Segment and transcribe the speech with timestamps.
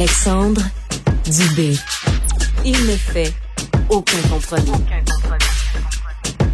[0.00, 0.62] Alexandre
[1.26, 1.76] Dubé.
[2.64, 3.34] Il ne fait
[3.90, 4.72] aucun compromis.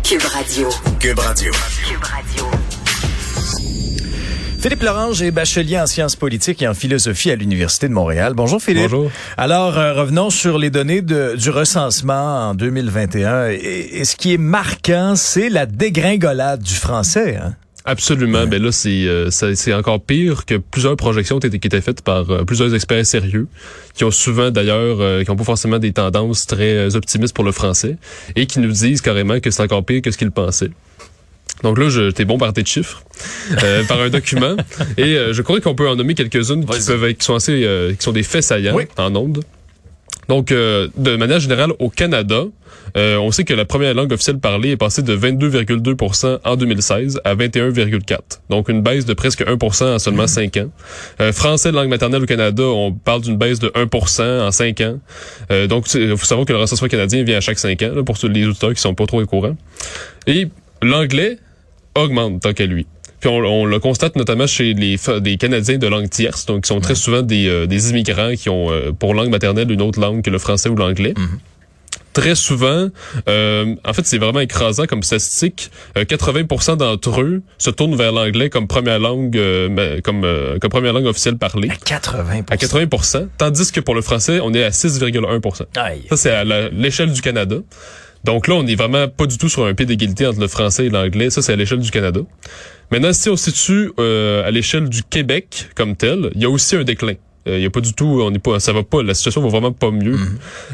[0.02, 0.68] Cube Radio.
[0.98, 1.52] Cube Radio.
[1.88, 2.44] Cube Radio.
[4.60, 8.32] Philippe Lorange est bachelier en sciences politiques et en philosophie à l'Université de Montréal.
[8.34, 8.90] Bonjour Philippe.
[8.90, 9.12] Bonjour.
[9.36, 13.50] Alors, euh, revenons sur les données de- du recensement en 2021.
[13.50, 17.36] Et, et ce qui est marquant, c'est la dégringolade du français.
[17.40, 17.54] Hein?
[17.86, 18.46] Absolument.
[18.46, 22.44] Ben là, c'est euh, c'est encore pire que plusieurs projections qui étaient, faites par euh,
[22.44, 23.46] plusieurs experts sérieux,
[23.94, 27.44] qui ont souvent d'ailleurs, euh, qui ont pas forcément des tendances très euh, optimistes pour
[27.44, 27.96] le français,
[28.34, 30.70] et qui nous disent carrément que c'est encore pire que ce qu'ils pensaient.
[31.62, 33.02] Donc là, je t'ai bombardé de chiffres
[33.62, 34.56] euh, par un document,
[34.96, 37.64] et euh, je crois qu'on peut en nommer quelques-unes qui peuvent être, qui sont assez,
[37.64, 38.84] euh, qui sont des faits saillants Oui.
[38.98, 39.42] en ondes.
[40.28, 42.44] Donc, euh, de manière générale, au Canada,
[42.96, 47.20] euh, on sait que la première langue officielle parlée est passée de 22,2% en 2016
[47.24, 48.18] à 21,4.
[48.48, 50.70] Donc, une baisse de presque 1% en seulement 5 ans.
[51.20, 54.98] Euh, français, langue maternelle au Canada, on parle d'une baisse de 1% en 5 ans.
[55.50, 58.02] Euh, donc, il faut savoir que le recensement canadien vient à chaque 5 ans, là,
[58.02, 59.56] pour les auditeurs qui sont pas trop au courant.
[60.26, 60.48] Et
[60.82, 61.38] l'anglais
[61.94, 62.86] augmente tant qu'à lui.
[63.26, 66.68] Puis on, on le constate notamment chez les des Canadiens de langue tierce, donc qui
[66.68, 69.98] sont très souvent des, euh, des immigrants qui ont euh, pour langue maternelle une autre
[69.98, 71.12] langue que le français ou l'anglais.
[72.12, 72.86] Très souvent,
[73.28, 75.72] euh, en fait, c'est vraiment écrasant comme statistique.
[75.98, 80.24] Euh, 80% d'entre eux se tournent vers l'anglais comme première langue, euh, comme,
[80.60, 81.68] comme première langue officielle parlée.
[81.68, 85.62] À 80 À 80%, tandis que pour le français, on est à 6,1%.
[85.76, 86.02] Aïe.
[86.10, 87.56] Ça, c'est à l'échelle du Canada.
[88.24, 90.86] Donc là, on n'est vraiment pas du tout sur un pied d'égalité entre le français
[90.86, 91.30] et l'anglais.
[91.30, 92.20] Ça, c'est à l'échelle du Canada.
[92.90, 96.76] Maintenant, si on situe euh, à l'échelle du Québec comme tel, il y a aussi
[96.76, 97.14] un déclin.
[97.46, 99.40] Euh, Il y a pas du tout, on n'est pas, ça va pas, la situation
[99.40, 100.16] va vraiment pas mieux.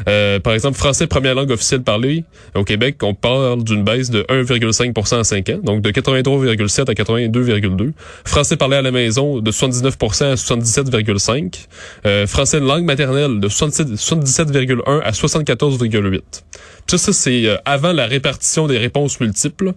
[0.07, 2.23] Euh, par exemple, français première langue officielle parlée
[2.55, 6.93] au Québec, on parle d'une baisse de 1,5% en 5 ans, donc de 83,7 à
[6.93, 7.91] 82,2.
[8.25, 11.67] Français parlé à la maison de 79% à 77,5.
[12.05, 16.21] Euh, français de langue maternelle de 67 77,1 à 74,8.
[16.87, 19.73] Ça, ça c'est euh, avant la répartition des réponses multiples.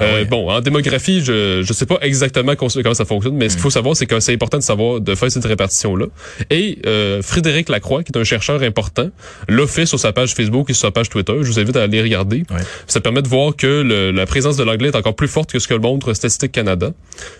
[0.00, 3.62] Euh, Bon, en démographie, je je sais pas exactement comment ça fonctionne, mais ce qu'il
[3.62, 6.06] faut savoir, c'est que c'est important de savoir de faire cette répartition-là.
[6.50, 9.10] Et euh, Frédéric Lacroix, qui est un chercheur important,
[9.48, 11.32] l'a fait sur sa page Facebook et sur sa page Twitter.
[11.42, 12.44] Je vous invite à aller regarder.
[12.50, 12.60] Ouais.
[12.86, 15.58] Ça permet de voir que le- la présence de l'anglais est encore plus forte que
[15.58, 16.92] ce que le montre Statistique Canada.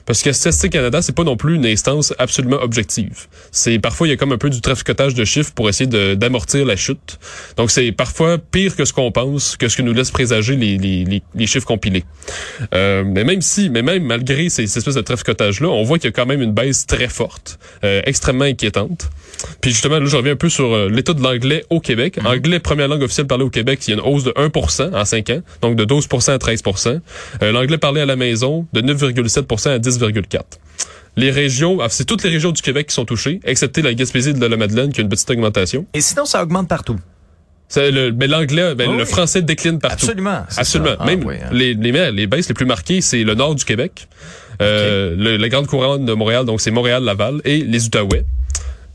[0.06, 3.26] Parce que Statistique Canada, c'est pas non plus une instance absolument objective.
[3.50, 5.86] C'est parfois il y a comme un peu du traficotage de chiffres pour essayer
[6.16, 7.18] d'amortir la chute.
[7.56, 10.78] Donc c'est parfois pire que ce qu'on pense, que ce que nous laisse présager les,
[10.78, 12.04] les, les, les chiffres compilés.
[12.74, 16.08] Euh, mais même si, mais même malgré ces, ces espèces de traficotage-là, on voit qu'il
[16.08, 18.85] y a quand même une baisse très forte, euh, extrêmement inquiétante.
[19.60, 22.19] Puis justement, là, je reviens un peu sur euh, l'état de l'anglais au Québec.
[22.24, 25.04] Anglais, première langue officielle parlée au Québec, il y a une hausse de 1% en
[25.04, 27.00] 5 ans, donc de 12% à 13%
[27.42, 30.41] euh, L'anglais parlé à la maison, de 9,7% à 10,4%
[31.19, 34.34] les régions, ah, c'est toutes les régions du Québec qui sont touchées, excepté la Gaspésie
[34.34, 35.86] de la Madeleine qui a une petite augmentation.
[35.94, 36.98] Et sinon, ça augmente partout.
[37.68, 40.04] C'est le, mais l'anglais, ben, Oui, le français décline partout.
[40.04, 40.44] Absolument.
[40.56, 40.97] Absolument.
[41.00, 41.48] Ah, Même oui, hein.
[41.53, 44.08] les, les, les baisses les plus marquées, c'est le nord du Québec,
[44.62, 48.24] euh, le- la grande couronne de Montréal, donc c'est Montréal-Laval, et les Outaouais.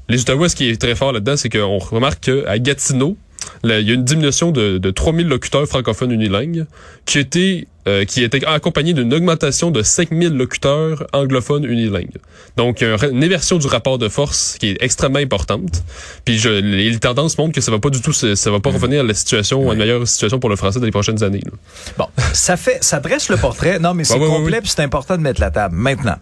[0.10, 3.18] Les Outaouais, ce qui est très fort là-dedans, c'est qu'on remarque qu'à Gatineau,
[3.64, 6.66] là, il y a une diminution de, de 3000 locuteurs francophones unilingues
[7.06, 12.18] qui était euh, qui était accompagnée d'une augmentation de 5000 locuteurs anglophones unilingues.
[12.56, 15.82] Donc, une inversion du rapport de force qui est extrêmement importante.
[16.24, 19.00] Puis je, les tendances montrent que ça va pas du tout, ça va pas revenir
[19.00, 21.42] à la situation, à une meilleure situation pour le français dans les prochaines années.
[21.44, 21.52] là.
[21.98, 23.80] Bon, ça fait, ça dresse le portrait.
[23.80, 25.76] Non, mais c'est ouais, complet, ouais, puis c'est important de mettre la table.
[25.76, 26.18] Maintenant,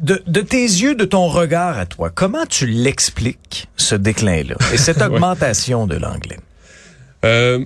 [0.00, 4.76] de, de tes yeux, de ton regard à toi, comment tu l'expliques, ce déclin-là, et
[4.76, 6.38] cette augmentation de l'anglais?
[7.24, 7.64] Euh,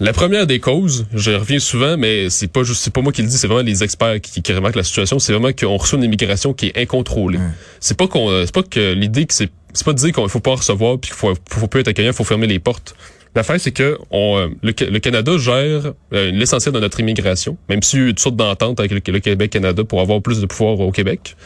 [0.00, 3.22] La première des causes, je reviens souvent, mais c'est pas juste, c'est pas moi qui
[3.22, 5.18] le dis, c'est vraiment les experts qui, qui remarquent la situation.
[5.20, 7.38] C'est vraiment qu'on reçoit une immigration qui est incontrôlée.
[7.78, 10.40] C'est pas qu'on, c'est pas que l'idée que c'est, c'est pas de dire qu'il faut
[10.40, 12.96] pas recevoir puis qu'il faut, faut pas être accueillant, il faut fermer les portes.
[13.34, 18.02] L'affaire, c'est que euh, le, Canada gère euh, l'essentiel de notre immigration, même s'il y
[18.02, 20.92] a eu toutes sortes d'ententes avec le, le Québec-Canada pour avoir plus de pouvoir au
[20.92, 21.36] Québec.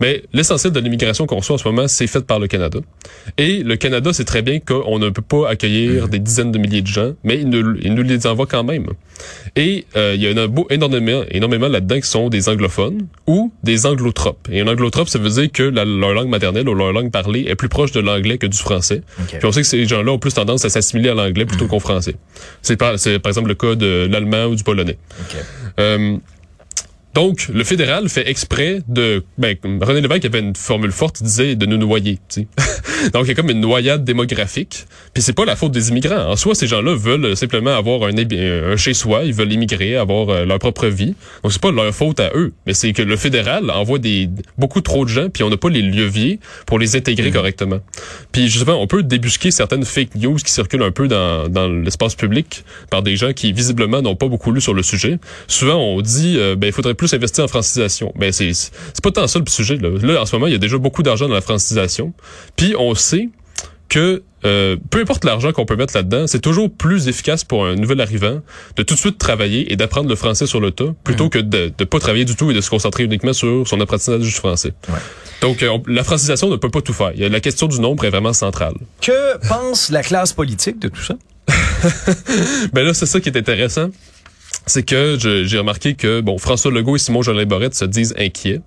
[0.00, 2.80] Mais l'essentiel de l'immigration qu'on reçoit en ce moment, c'est fait par le Canada.
[3.38, 6.82] Et le Canada sait très bien qu'on ne peut pas accueillir des dizaines de milliers
[6.82, 8.86] de gens, mais il nous, il nous les envoie quand même.
[9.54, 13.52] Et euh, il y en a beau, énormément, énormément là-dedans qui sont des anglophones ou
[13.62, 14.48] des anglotropes.
[14.50, 17.46] Et un anglotrope, ça veut dire que la, leur langue maternelle ou leur langue parlée
[17.48, 19.02] est plus proche de l'anglais que du français.
[19.22, 19.38] Okay.
[19.38, 21.80] Puis on sait que ces gens-là ont plus tendance à s'assimiler à l'anglais plutôt qu'au
[21.80, 22.16] français.
[22.60, 24.98] C'est par, par exemple le cas de l'allemand ou du polonais.
[25.28, 25.38] Okay.
[25.80, 26.16] Euh,
[27.16, 29.24] donc, le fédéral fait exprès de...
[29.38, 32.18] Ben, René Lévesque avait une formule forte, il disait de nous noyer.
[33.14, 34.84] Donc, il y a comme une noyade démographique.
[35.14, 36.30] Puis c'est pas la faute des immigrants.
[36.30, 40.44] En soi, ces gens-là veulent simplement avoir un, un chez-soi, ils veulent immigrer, avoir euh,
[40.44, 41.14] leur propre vie.
[41.42, 42.52] Donc, c'est pas leur faute à eux.
[42.66, 44.28] Mais c'est que le fédéral envoie des
[44.58, 47.32] beaucoup trop de gens, puis on n'a pas les leviers pour les intégrer mmh.
[47.32, 47.80] correctement.
[48.30, 52.14] Puis justement, on peut débusquer certaines fake news qui circulent un peu dans, dans l'espace
[52.14, 55.18] public par des gens qui, visiblement, n'ont pas beaucoup lu sur le sujet.
[55.48, 58.12] Souvent, on dit, euh, ben, il faudrait plus investir en francisation.
[58.16, 59.90] Ben c'est c'est pas tant ça le sujet là.
[60.00, 62.12] Là en ce moment, il y a déjà beaucoup d'argent dans la francisation.
[62.56, 63.28] Puis on sait
[63.88, 67.74] que euh, peu importe l'argent qu'on peut mettre là-dedans, c'est toujours plus efficace pour un
[67.74, 68.40] nouvel arrivant
[68.76, 71.30] de tout de suite travailler et d'apprendre le français sur le tas plutôt mmh.
[71.30, 74.20] que de ne pas travailler du tout et de se concentrer uniquement sur son apprentissage
[74.20, 74.72] du français.
[74.88, 74.98] Ouais.
[75.40, 77.12] Donc, euh, la francisation ne peut pas tout faire.
[77.16, 78.74] La question du nombre est vraiment centrale.
[79.00, 81.14] Que pense la classe politique de tout ça?
[82.72, 83.90] ben là, c'est ça qui est intéressant
[84.66, 88.60] c'est que j'ai remarqué que bon François Legault et Simon Jean Barrette se disent inquiets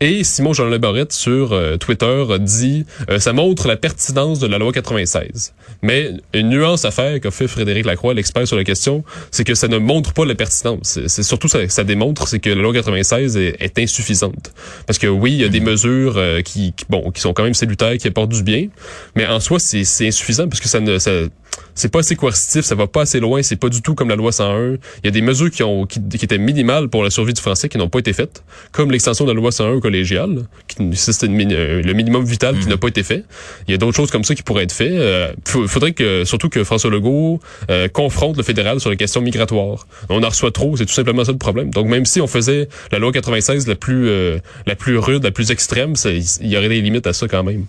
[0.00, 4.58] et Simon Jean Barrette sur euh, Twitter dit euh, ça montre la pertinence de la
[4.58, 5.54] loi 96.
[5.82, 9.54] Mais une nuance à faire qu'a fait Frédéric Lacroix, l'expert sur la question, c'est que
[9.54, 10.98] ça ne montre pas la pertinence.
[11.06, 14.52] C'est surtout ça, ça démontre c'est que la loi 96 est, est, insuffisante.
[14.86, 15.66] Parce que oui, il y a des mhm.
[15.66, 18.68] mesures euh, qui, qui, bon qui sont quand même salutaires, qui apportent du bien,
[19.14, 21.12] mais en soi c'est insuffisant parce que ça ne ça,
[21.74, 24.16] c'est pas assez coercitif, ça va pas assez loin, c'est pas du tout comme la
[24.16, 24.72] loi 101.
[24.72, 27.40] Il y a des mesures qui ont qui, qui étaient minimales pour la survie du
[27.40, 28.42] français qui n'ont pas été faites,
[28.72, 32.70] comme l'extension de la loi 101 collégiale, qui c'était euh, le minimum vital qui mhm.
[32.70, 33.24] n'a pas été fait.
[33.68, 34.92] Il y a d'autres choses comme ça qui pourraient être faites.
[34.92, 39.86] Euh, faudrait que surtout que François Legault euh, confronte le fédéral sur les questions migratoires.
[40.08, 41.70] On en reçoit trop, c'est tout simplement ça le problème.
[41.70, 45.30] Donc même si on faisait la loi 96 la plus euh, la plus rude, la
[45.30, 47.66] plus extrême, il y aurait des limites à ça quand même.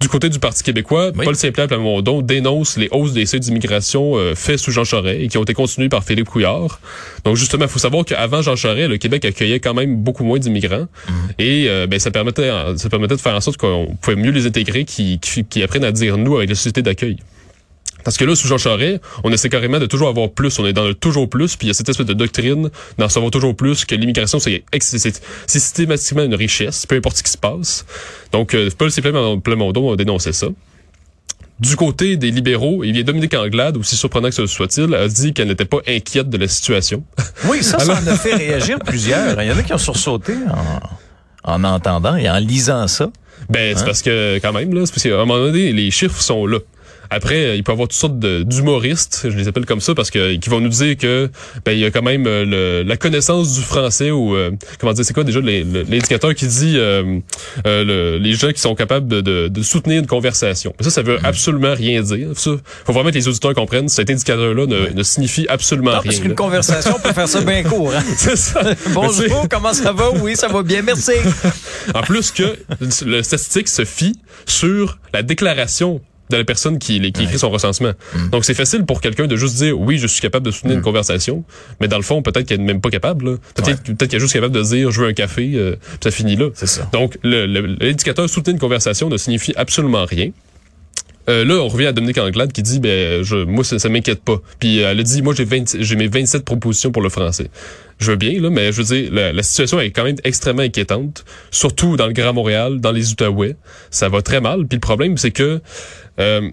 [0.00, 4.34] Du côté du Parti québécois, Paul Saint-Pierre Plamondon dénonce les hausses des seuils d'immigration euh,
[4.34, 6.80] faits sous Jean Charest et qui ont été continuées par Philippe Couillard.
[7.24, 10.38] Donc justement, il faut savoir qu'avant Jean Charest, le Québec accueillait quand même beaucoup moins
[10.38, 11.14] d'immigrants mhm.
[11.38, 14.46] et euh, ben, ça permettait ça permettait de faire en sorte qu'on pouvait mieux les
[14.46, 17.18] intégrer, qui, qui, qui apprennent à dire nous avec la société d'accueil.
[18.04, 20.58] Parce que là, sous Jean Charest, on essaie carrément de toujours avoir plus.
[20.58, 23.08] On est dans le toujours plus, puis il y a cette espèce de doctrine d'en
[23.08, 24.64] savoir toujours plus, que l'immigration, c'est
[25.46, 27.84] systématiquement une richesse, peu importe ce qui se passe.
[28.32, 28.90] Donc, euh, Paul
[29.42, 30.48] Plamondon a dénoncé ça.
[31.58, 35.06] Du côté des libéraux, il y a Dominique Anglade, aussi surprenant que ce soit-il, a
[35.08, 37.04] dit qu'elle n'était pas inquiète de la situation.
[37.46, 39.40] Oui, ça, ça en a fait réagir plusieurs.
[39.42, 40.34] Il y en a qui ont sursauté
[41.44, 43.10] en, en entendant et en lisant ça.
[43.48, 43.86] Ben, c'est hein?
[43.86, 46.58] parce que, quand même, là, c'est parce qu'à un moment donné, les chiffres sont là.
[47.10, 50.36] Après, il peut y avoir toutes sortes d'humoristes, je les appelle comme ça, parce que
[50.36, 51.28] qui vont nous dire que
[51.64, 54.92] ben, il y a quand même euh, le, la connaissance du français ou euh, comment
[54.92, 57.18] dire, c'est quoi déjà l'indicateur qui dit euh,
[57.64, 60.72] le, les gens qui sont capables de, de, soutenir une conversation.
[60.80, 61.26] ça, ça veut mm-hmm.
[61.26, 62.28] absolument rien dire.
[62.34, 62.52] Ça,
[62.84, 63.88] faut vraiment que les auditeurs comprennent.
[63.88, 66.02] Cet indicateur-là ne, ne, signifie absolument rien.
[66.04, 67.92] Parce qu'une conversation peut faire ça bien court.
[67.94, 68.02] Hein?
[68.16, 68.62] c'est ça.
[68.94, 70.10] Bonjour, comment ça va?
[70.10, 71.12] Oui, ça va bien, merci.
[71.94, 72.56] en plus que
[73.04, 74.14] le statistique se fie
[74.46, 77.92] sur la déclaration de la personne qui, qui écrit son recensement.
[78.14, 78.30] Mm.
[78.30, 80.80] Donc c'est facile pour quelqu'un de juste dire oui, je suis capable de soutenir une
[80.80, 80.84] mm.
[80.84, 81.44] conversation,
[81.80, 83.38] mais dans le fond peut-être qu'elle n'est même pas capable.
[83.54, 86.36] Peut-être peut qu'elle est juste capable de dire je veux un café, euh, ça finit
[86.36, 86.48] là.
[86.54, 86.88] Ça.
[86.92, 90.30] Donc l'indicateur soutenir une conversation ne signifie absolument rien.
[91.30, 94.22] Euh, là, on revient à Dominique Anglade qui dit, ben, je, moi, ça, ça m'inquiète
[94.22, 94.40] pas.
[94.58, 95.46] Puis elle a dit, moi, j'ai
[95.78, 97.50] j'ai mes 27 propositions pour le français.
[97.98, 101.24] Je veux bien, là, mais je veux dire, la, situation est quand même extrêmement inquiétante,
[101.50, 103.56] surtout dans le Grand Montréal, dans les Outaouais.
[103.90, 104.66] Ça va très mal.
[104.66, 105.60] Puis le problème, c'est que
[106.18, 106.50] euh,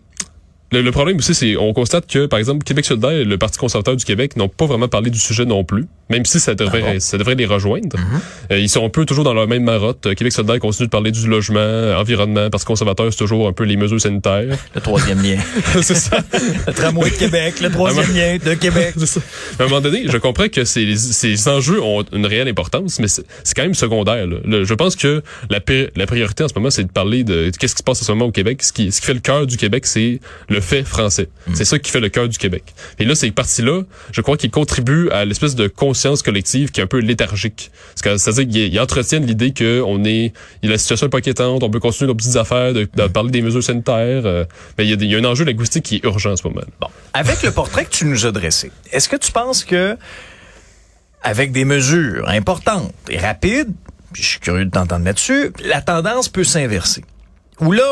[0.72, 3.58] le, le, problème aussi, c'est on constate que, par exemple, Québec solidaire et le Parti
[3.58, 5.86] conservateur du Québec n'ont pas vraiment parlé du sujet non plus.
[6.10, 7.00] Même si ça devrait, Ah bon?
[7.00, 7.98] ça devrait les rejoindre.
[7.98, 8.52] Mm-hmm.
[8.54, 10.14] Euh, ils sont un peu toujours dans leur même marotte.
[10.16, 13.64] Québec solidaire continue de parler du logement, environnement, parce que conservateur, c'est toujours un peu
[13.64, 14.58] les mesures sanitaires.
[14.76, 15.38] Le troisième lien.
[15.82, 16.20] c'est ça.
[16.68, 18.94] Le tramway de Québec, le troisième lien de Québec.
[19.06, 19.20] Ça.
[19.60, 23.08] À un moment donné, je comprends que ces, ces enjeux ont une réelle importance, mais
[23.08, 23.24] c'est
[23.56, 24.28] quand même secondaire.
[24.28, 24.38] là.
[24.44, 25.60] Le- je pense que la,
[25.96, 28.12] la priorité en ce moment, c'est de parler de qu'est-ce qui se passe en ce
[28.12, 28.64] moment au Québec.
[28.64, 31.30] Ce qui, ce qui fait le cœur du Québec, c'est le fait français.
[31.54, 32.64] C'est ça qui fait le cœur du Québec.
[33.00, 36.84] Et là, ces partis-là, je crois qu'ils contribuent à l'espèce de conscience collective qui est
[36.84, 37.72] un peu léthargique.
[37.96, 41.80] C'est-à-dire qu'ils ils entretiennent l'idée que on est, la situation est pas inquiétante, on peut
[41.80, 44.26] continuer nos petites affaires, de, parler des mesures sanitaires.
[44.26, 44.46] euh,
[44.78, 46.62] mais il y, a un enjeu linguistique qui est urgent en ce moment.
[46.80, 49.98] Bon, avec le portrait que tu nous as dressé, est-ce que tu penses que,
[51.24, 53.74] avec des mesures importantes et rapides,
[54.14, 57.04] je suis curieux de t'entendre là-dessus, la tendance peut s'inverser?
[57.60, 57.86] Ou là,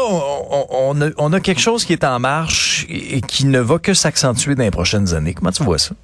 [0.69, 4.63] on, a, quelque chose qui est en marche et qui ne va que s'accentuer dans
[4.63, 5.33] les prochaines années.
[5.33, 5.95] Comment tu vois ça?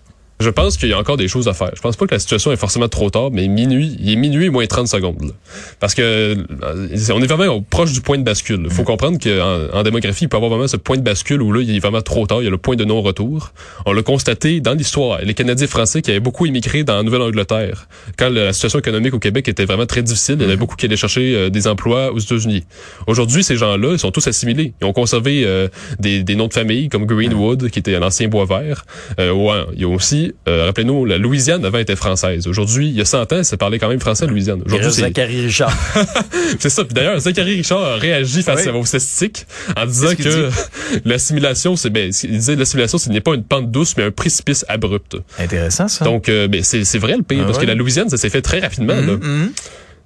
[0.41, 1.69] Je pense qu'il y a encore des choses à faire.
[1.75, 4.49] Je pense pas que la situation est forcément trop tard, mais minuit, il est minuit
[4.49, 5.21] moins 30 secondes.
[5.21, 5.31] là.
[5.79, 8.61] Parce que euh, on est vraiment proche du point de bascule.
[8.65, 11.43] Il faut comprendre qu'en en démographie, il peut y avoir vraiment ce point de bascule
[11.43, 12.41] où là, il est vraiment trop tard.
[12.41, 13.53] Il y a le point de non-retour.
[13.85, 15.19] On l'a constaté dans l'histoire.
[15.21, 17.87] Les Canadiens français qui avaient beaucoup immigré dans la Nouvelle-Angleterre.
[18.17, 20.75] Quand la situation économique au Québec était vraiment très difficile, il y en avait beaucoup
[20.75, 22.63] qui allaient chercher euh, des emplois aux États-Unis.
[23.05, 24.73] Aujourd'hui, ces gens-là, ils sont tous assimilés.
[24.81, 25.67] Ils ont conservé euh,
[25.99, 28.85] des, noms de famille comme Greenwood, qui était un ancien bois vert.
[29.19, 32.47] Ouais, il y a aussi, euh, rappelez-nous, la Louisiane avant était française.
[32.47, 34.61] Aujourd'hui, il y a 100 ans, ça parlait quand même français, Louisiane.
[34.65, 35.75] Aujourd'hui, c'est Zachary Richard.
[36.59, 36.83] c'est ça.
[36.85, 38.69] Puis d'ailleurs, Zachary Richard a réagi face Oui.
[38.69, 39.45] à vos statistiques
[39.77, 40.49] en disant que
[41.05, 44.65] l'assimilation, c'est ben, il disait l'assimilation, ce n'est pas une pente douce, mais un précipice
[44.67, 45.17] abrupt.
[45.39, 46.05] Intéressant, ça.
[46.05, 47.63] Donc, euh, ben, c'est vrai le pire, Ah parce ouais.
[47.65, 48.95] que la Louisiane, ça s'est fait très rapidement.
[48.95, 49.17] là.
[49.21, 49.51] Mhm.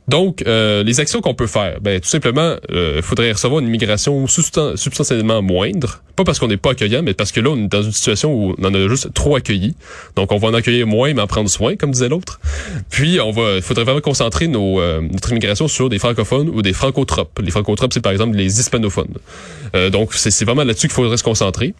[0.07, 4.25] Donc, euh, les actions qu'on peut faire, ben tout simplement, il faudrait recevoir une immigration
[4.25, 6.01] substan- substantiellement moindre.
[6.15, 8.33] Pas parce qu'on n'est pas accueillant, mais parce que là, on est dans une situation
[8.33, 9.75] où on en a juste trop accueilli.
[10.15, 12.39] Donc, on va en accueillir moins, mais en prendre soin, comme disait l'autre.
[12.89, 16.61] Puis, on va, il faudrait vraiment concentrer nos, euh, notre immigration sur des francophones ou
[16.61, 17.39] des francotropes.
[17.43, 19.15] Les francotropes, c'est par exemple les hispanophones.
[19.75, 21.73] Euh, donc, c'est vraiment là-dessus qu'il faudrait se concentrer.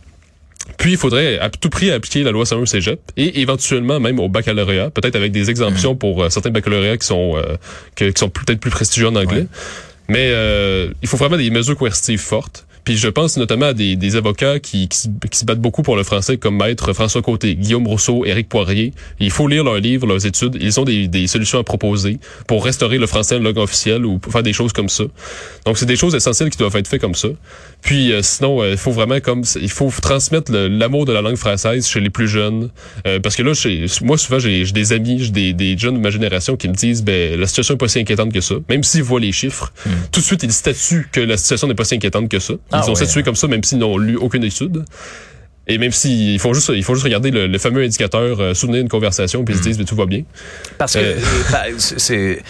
[0.77, 4.29] Puis, il faudrait à tout prix appliquer la loi 101 Cégep et éventuellement même au
[4.29, 7.55] baccalauréat, peut-être avec des exemptions pour euh, certains baccalauréats qui sont euh,
[7.95, 9.41] que- qui sont peut-être plus prestigieux en anglais.
[9.41, 9.47] Ouais.
[10.07, 12.65] Mais euh, il faut vraiment des mesures coercitives fortes.
[12.85, 15.81] Puis je pense notamment à des, des avocats qui, qui, se- qui se battent beaucoup
[15.81, 18.93] pour le français, comme maître François Côté, Guillaume Rousseau, Éric Poirier.
[19.19, 20.57] Il faut lire leurs livres, leurs études.
[20.61, 24.19] Ils ont des, des solutions à proposer pour restaurer le français en langue officielle ou
[24.19, 25.03] pour faire des choses comme ça.
[25.65, 27.29] Donc c'est des choses essentielles qui doivent être faites comme ça.
[27.81, 31.35] Puis euh, sinon, euh, il faut vraiment comme il faut transmettre l'amour de la langue
[31.37, 32.69] française chez les plus jeunes.
[33.07, 35.99] Euh, parce que là, chez, moi souvent j'ai des amis, j'ai des, des jeunes de
[35.99, 38.55] ma génération qui me disent ben la situation est pas si inquiétante que ça.
[38.69, 39.73] Même s'ils voient les chiffres,
[40.11, 42.53] tout de suite ils statuent que la situation n'est pas si inquiétante que ça.
[42.77, 43.23] Ils Ah ont ouais.
[43.23, 44.83] comme ça même s'ils n'ont lu aucune étude.
[45.67, 48.81] Et même s'ils font juste, il faut juste regarder le, le fameux indicateur, euh, souvenir
[48.81, 50.21] une conversation, puis ils se disent, mais tout va bien.
[50.77, 51.15] Parce que, Euh.
[51.17, 52.43] euh, c'est...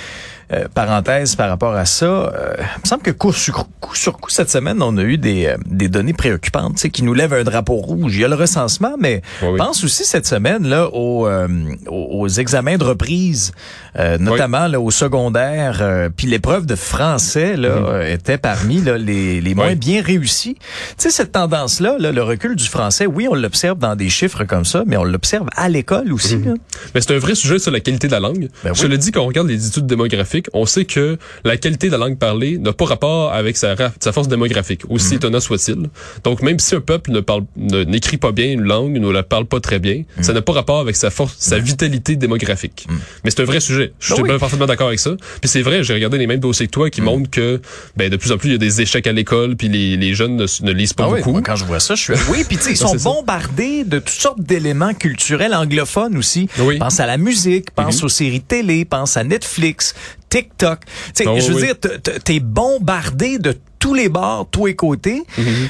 [0.53, 4.17] euh, parenthèse par rapport à ça, euh, il me semble que coup sur coup, sur
[4.17, 7.13] coup cette semaine, on a eu des, euh, des données préoccupantes tu sais, qui nous
[7.13, 8.15] lèvent un drapeau rouge.
[8.15, 9.57] Il y a le recensement, mais oui.
[9.57, 11.47] pense aussi cette semaine là aux, euh,
[11.87, 13.51] aux, examens de reprise,
[13.97, 15.79] euh, notamment là, au secondaire.
[15.81, 19.75] euh, Puis l'épreuve de français là, était parmi là, les, les moins Mhm.
[19.75, 20.55] Bien réussis.
[20.55, 20.63] Tu
[20.97, 24.63] sais, cette tendance-là, là, le recul du français, oui, on l'observe dans des chiffres comme
[24.65, 26.37] ça, mais on l'observe à l'école aussi.
[26.37, 26.53] là.
[26.93, 28.49] Mais c'est un vrai sujet sur la qualité de la langue.
[28.63, 28.89] Ben Je oui.
[28.89, 31.97] le dis quand on regarde les études démographiques, on sait que la qualité de la
[31.97, 33.75] langue parlée n'a pas rapport avec sa,
[34.11, 35.15] force démographique, aussi Mhm.
[35.15, 35.89] étonnant soit-il.
[36.23, 39.45] Donc même si un peuple ne parle, n'écrit pas bien une langue, ne la parle
[39.45, 40.23] pas très bien, Mhm.
[40.23, 42.87] ça n'a pas rapport avec sa force, sa vitalité démographique.
[43.23, 43.93] Mais c'est un vrai sujet.
[43.99, 44.39] Je Ben suis oui.
[44.39, 45.11] parfaitement d'accord avec ça.
[45.41, 47.61] Puis c'est vrai, j'ai regardé les mêmes dossiers que toi qui montrent que
[47.97, 50.13] ben de plus en plus il y a des échecs à l'école, puis les, les
[50.13, 51.31] jeunes ne, ne lisent pas Ah oui, beaucoup.
[51.31, 52.13] moi, quand je vois ça, je suis...
[52.29, 56.47] Oui, puis ils sont bombardés de toutes sortes d'éléments culturels anglophones aussi.
[56.59, 56.74] Oui.
[56.79, 58.05] Pense à la musique, pense Mhm.
[58.05, 59.93] aux séries télé, pense à Netflix,
[60.29, 60.79] TikTok.
[60.85, 61.67] Tu sais, Ah je veux oui.
[61.67, 61.75] dire,
[62.23, 65.21] t'es bombardé de tous les bords, tous les côtés,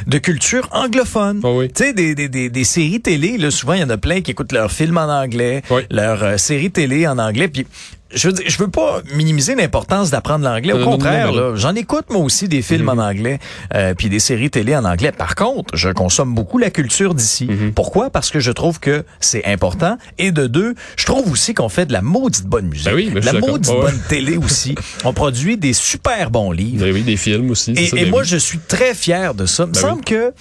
[0.07, 1.41] de culture anglophone.
[1.43, 1.67] Ah oui.
[1.67, 4.22] Tu sais, des, des, des, des séries télé, là, souvent, il y en a plein
[4.22, 5.81] qui écoutent leurs films en anglais, Oui.
[5.91, 7.67] leurs euh, séries télé en anglais, puis
[8.13, 10.74] je veux, dire, je veux pas minimiser l'importance d'apprendre l'anglais.
[10.74, 13.39] Au contraire, j'en écoute moi aussi des films en anglais,
[13.74, 15.12] euh, puis des séries télé en anglais.
[15.12, 17.45] Par contre, je consomme beaucoup la culture d'ici.
[17.45, 17.74] Mhm.
[17.74, 18.10] Pourquoi?
[18.10, 19.98] Parce que je trouve que c'est important.
[20.17, 23.10] Et de deux, je trouve aussi qu'on fait de la maudite bonne musique, Ben oui,
[23.13, 24.75] ben de la maudite bonne télé aussi.
[25.03, 26.86] On produit des super bons livres.
[26.86, 27.72] Ben oui, des films aussi.
[27.72, 29.64] Et, et ben moi, je suis très fier de ça.
[29.64, 30.34] Il me Ben semble que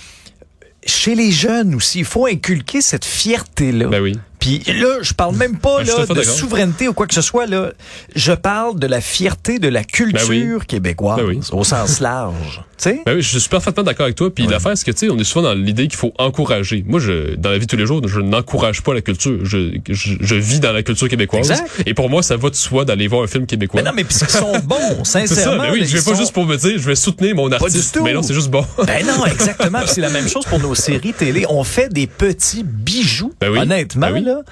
[0.87, 3.89] chez les jeunes aussi, il faut inculquer cette fierté-là.
[3.89, 4.19] Ben oui.
[4.45, 7.23] Puis là, je parle même pas Ben, suis là, de souveraineté ou quoi que ce
[7.23, 7.47] soit.
[7.47, 7.73] Là.
[8.15, 10.67] Je parle de la fierté de la culture Ben oui.
[10.67, 11.41] québécoise Ben oui.
[11.53, 12.63] au sens large.
[12.77, 13.01] Tu sais?
[13.07, 14.35] Ben oui, je suis parfaitement d'accord avec toi.
[14.35, 16.85] Puis l'affaire, c'est que tu sais, on est souvent dans l'idée qu'il faut encourager.
[16.87, 19.39] Moi, je, dans la vie de tous les jours, je n'encourage pas la culture.
[19.45, 21.51] Je, je, je vis dans la culture québécoise.
[21.51, 21.71] Exact.
[21.87, 23.81] Et pour moi, ça va de soi d'aller voir un film québécois.
[23.81, 25.35] Mais non, mais puisqu'ils sont bons, c'est ça.
[25.37, 25.63] sincèrement.
[25.63, 27.49] Mais oui, là, je vais pas sont- juste pour me dire, je vais soutenir mon
[27.49, 27.95] du artiste.
[27.95, 28.05] tout.
[28.05, 28.67] Mais non, c'est juste bon.
[28.87, 29.81] Ben non, exactement.
[29.87, 31.47] C'est la même chose pour nos séries télé.
[31.49, 33.33] On fait des petits bijoux.
[33.41, 33.59] Ben oui.
[33.61, 34.25] Honnêtement, Ben oui.
[34.35, 34.43] Là.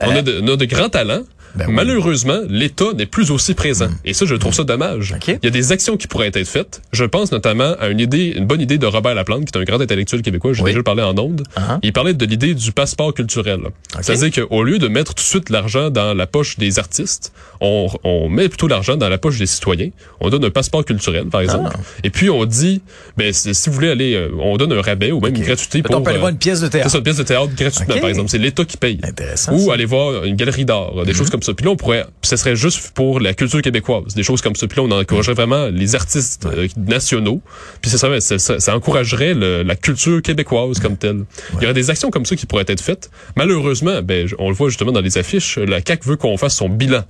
[0.00, 1.22] On a de, on a de grands talents.
[1.54, 1.74] Ben oui.
[1.74, 3.88] Malheureusement, l'État n'est plus aussi présent.
[4.04, 5.12] Et ça, je trouve ça dommage.
[5.16, 5.28] OK.
[5.28, 6.80] Il y a des actions qui pourraient être faites.
[6.92, 9.64] Je pense notamment à une idée, une bonne idée de Robert Laplante, qui est un
[9.64, 10.52] grand intellectuel québécois.
[10.52, 10.70] J'ai Oui.
[10.70, 11.42] déjà parlé en ondes.
[11.56, 11.78] Uh-huh.
[11.82, 13.60] Il parlait de l'idée du passeport culturel.
[14.00, 17.88] C'est-à-dire qu'au lieu de mettre tout de suite l'argent dans la poche des artistes, on,
[18.04, 19.90] on met plutôt l'argent dans la poche des citoyens.
[20.20, 21.70] On donne un passeport culturel, par exemple.
[21.74, 21.80] Ah.
[22.04, 22.80] Et puis on dit,
[23.16, 25.96] ben si vous voulez aller, euh, on donne un rabais ou même une gratuité pour.
[25.96, 26.90] on peut aller euh, voir une pièce de c'est théâtre.
[26.90, 28.30] ça, une pièce de théâtre gratuitement, par exemple.
[28.30, 28.98] C'est l'État qui paye.
[29.02, 29.52] Intéressant.
[29.52, 29.64] Ou ça.
[29.64, 29.70] Mhm.
[29.72, 31.54] aller voir une galerie d'art, des choses comme ça.
[31.54, 34.56] Puis là, on pourrait, puis ce serait juste pour la culture québécoise, des choses comme
[34.56, 34.66] ça.
[34.66, 37.40] Puis là, on encouragerait vraiment les artistes euh, nationaux.
[37.80, 41.24] Puis ça, serait- ça, ça- ça encouragerait le- la culture québécoise comme telle.
[41.54, 43.10] Il y aurait des actions comme ça qui pourraient être faites.
[43.36, 46.68] Malheureusement, ben, on le voit justement dans les affiches, la CAQ veut qu'on fasse son
[46.68, 47.02] bilan.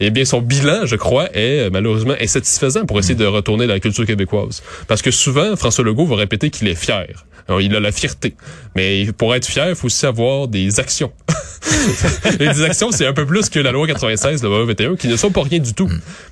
[0.00, 3.80] Eh bien, son bilan, je crois, est euh, malheureusement insatisfaisant pour essayer de retourner la
[3.80, 4.62] culture québécoise.
[4.88, 7.06] Parce que souvent, François Legault va répéter qu'il est fier.
[7.48, 8.34] Alors, il a la fierté.
[8.74, 11.12] Mais pour être fier, il faut aussi avoir des actions.
[12.40, 15.08] Et des actions, c'est un peu plus que la loi 96, la loi 21, qui
[15.08, 15.88] ne sont pas rien du tout.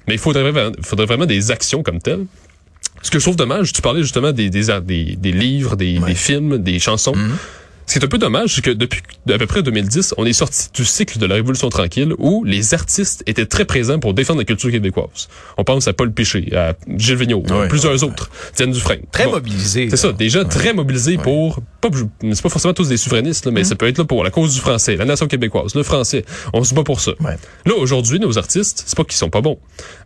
[0.08, 2.26] Mais il faudrait, vraiment- faudrait vraiment des actions comme telles.
[3.02, 6.14] Ce que je trouve dommage, tu parlais justement des, des, des, des livres, des, des
[6.14, 7.14] films, des chansons.
[7.86, 10.32] Ce qui est un peu dommage, c'est que depuis à peu près 2010, on est
[10.32, 14.38] sorti du cycle de la Révolution tranquille où les artistes étaient très présents pour défendre
[14.40, 15.28] la culture québécoise.
[15.58, 19.02] On pense à Paul Piché, à Gilles Vigneault, à Ouais, plusieurs autres, Diane Dufresne.
[19.12, 19.32] Très Bon.
[19.32, 19.88] mobilisé.
[19.90, 21.88] C'est ça, des gens très mobilisés pour, pas,
[22.22, 24.54] c'est pas forcément tous des souverainistes, là, mais ça peut être là pour la cause
[24.54, 26.24] du français, la nation québécoise, le français.
[26.52, 27.12] On se bat pour ça.
[27.66, 29.58] Là, aujourd'hui, nos artistes, c'est pas qu'ils sont pas bons,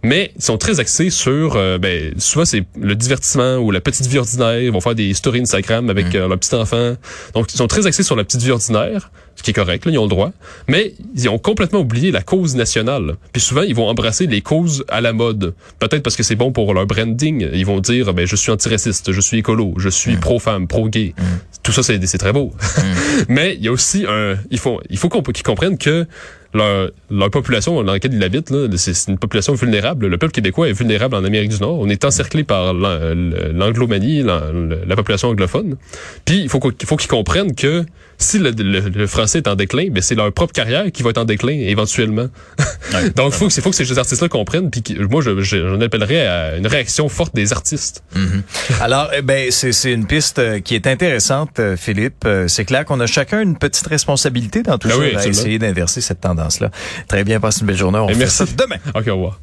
[0.02, 4.06] mais ils sont très axés sur, euh, ben, souvent c'est le divertissement ou la petite
[4.06, 4.60] vie ordinaire.
[4.60, 6.96] Ils vont faire des stories Instagram avec euh, leur petit enfant.
[7.34, 9.92] Donc, ils sont très axés sur la petite vie ordinaire, ce qui est correct, là,
[9.92, 10.32] ils ont le droit.
[10.66, 13.14] Mais ils ont complètement oublié la cause nationale.
[13.32, 15.54] Puis souvent, ils vont embrasser les causes à la mode.
[15.78, 17.48] Peut-être parce que c'est bon pour leur branding.
[17.52, 21.14] Ils vont dire, ben, je suis antiraciste, je suis écolo, je suis pro-femme, pro-gay.
[21.62, 22.52] Tout ça, c'est très beau.
[23.28, 26.06] Mais il y a aussi un, il faut, il faut qu'ils comprennent que
[26.54, 26.90] leur,
[27.30, 30.06] population dans laquelle ils habitent, c'est une population vulnérable.
[30.06, 31.78] Le peuple québécois est vulnérable en Amérique du Nord.
[31.78, 32.98] On est encerclé par l'an-
[33.52, 34.40] l'anglomanie, l'an-
[34.86, 35.76] la population anglophone.
[36.24, 37.84] Puis il faut faut qu'ils comprennent que
[38.18, 41.10] si le, le- le français est en déclin, ben c'est leur propre carrière qui va
[41.10, 42.26] être en déclin éventuellement.
[43.16, 44.70] Donc faut que faut que ces artistes-là comprennent.
[44.70, 48.02] Puis moi, je, je- j'en appellerais à une réaction forte des artistes.
[48.80, 52.24] Alors, eh ben, c'est une piste euh, qui est intéressante, euh, Philippe.
[52.26, 55.26] Euh, C'est clair qu'on a chacun une petite responsabilité dans tout Ben ça oui, à
[55.26, 56.70] essayer d'inverser cette tendance-là.
[57.06, 57.98] Très bien, passe une belle journée.
[57.98, 58.36] On Et fait merci.
[58.38, 58.76] ça demain.
[58.94, 59.40] Ok, au revoir.